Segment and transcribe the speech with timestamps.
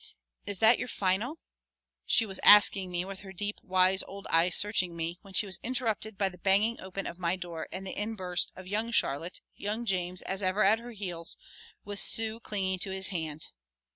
[0.47, 1.37] "Is that your final"
[2.07, 5.59] she was asking me with her deep, wise old eyes searching me, when she was
[5.61, 9.85] interrupted by the banging open of my door and the inburst of young Charlotte, young
[9.85, 11.37] James as ever at her heels,
[11.85, 13.49] with Sue clinging to his hand.